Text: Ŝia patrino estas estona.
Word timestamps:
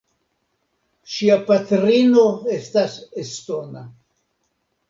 Ŝia 1.15 1.37
patrino 1.51 2.25
estas 2.57 2.97
estona. 3.25 3.85